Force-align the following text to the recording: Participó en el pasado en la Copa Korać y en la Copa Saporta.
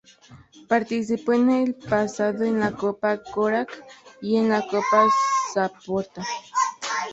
Participó 0.67 1.33
en 1.33 1.51
el 1.51 1.75
pasado 1.75 2.43
en 2.43 2.59
la 2.59 2.71
Copa 2.71 3.17
Korać 3.31 3.69
y 4.23 4.35
en 4.35 4.49
la 4.49 4.61
Copa 4.67 5.05
Saporta. 5.53 6.23